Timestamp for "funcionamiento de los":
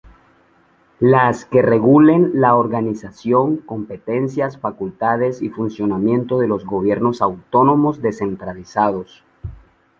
5.51-6.65